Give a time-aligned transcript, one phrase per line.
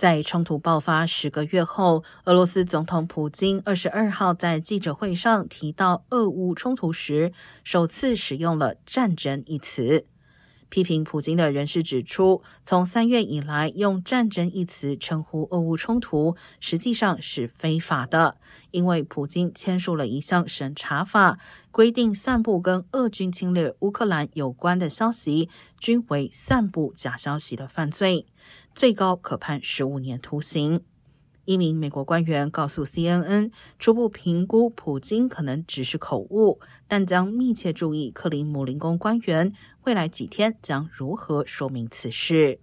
[0.00, 7.34] 在冲突爆发十个月后，俄罗斯总统普京二十二号在记者会上提到俄乌冲突时，
[7.64, 10.06] 首次使用了“战争”一词。
[10.70, 18.38] 批评普京的人士指出，从三月以来用“战争”一词称呼俄乌冲突，实际上是非法的，
[18.70, 21.38] 因为普京签署了一项审查法，
[21.70, 28.26] 规定散布跟俄军侵略乌克兰有关的消息，均为散布假消息的犯罪，
[28.74, 30.82] 最高可判十五年徒刑。
[31.44, 39.52] 一名美国官员告诉 CNN，初步评估普京可能只是口误，但将密切注意克里姆林宫官员
[39.84, 42.60] 未来几天将如何说明此事。